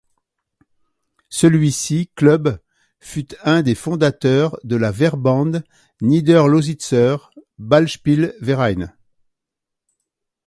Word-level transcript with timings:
Celui-ci 1.29 2.09
club 2.15 2.59
fut 2.99 3.35
un 3.43 3.61
des 3.61 3.75
fondateurs 3.75 4.57
de 4.63 4.75
la 4.75 4.89
Verband 4.91 5.61
Niederlausitzer 6.01 7.17
Ballspiel-Vereine. 7.59 8.95